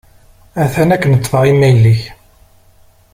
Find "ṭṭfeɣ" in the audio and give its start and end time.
1.19-1.43